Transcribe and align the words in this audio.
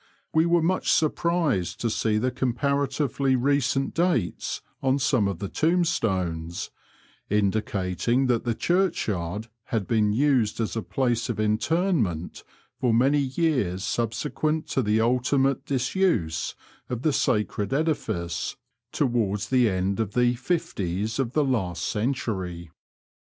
We 0.33 0.47
were 0.47 0.63
much 0.63 0.91
surprised 0.91 1.79
to 1.81 1.89
see 1.91 2.17
the 2.17 2.31
comparatively 2.31 3.35
recent 3.35 3.93
dates 3.93 4.63
on 4.81 4.97
some 4.97 5.27
of 5.27 5.37
the 5.37 5.47
tombstones, 5.47 6.71
indicating 7.29 8.25
that 8.25 8.43
the 8.43 8.55
churchyard 8.55 9.47
had 9.65 9.85
been 9.85 10.11
used 10.11 10.59
as 10.59 10.75
a 10.75 10.81
place 10.81 11.29
of 11.29 11.39
interment 11.39 12.43
for 12.79 12.95
many 12.95 13.19
years 13.19 13.83
subsequent 13.83 14.65
to 14.69 14.81
the 14.81 14.99
ultimate 14.99 15.67
disuse 15.67 16.55
of 16.89 17.03
the 17.03 17.13
sacred 17.13 17.71
edifice 17.71 18.55
towards 18.91 19.49
the 19.49 19.69
end 19.69 19.99
of 19.99 20.15
the 20.15 20.33
fifties" 20.33 21.19
of 21.19 21.33
the 21.33 21.45
last 21.45 21.83
century. 21.87 22.71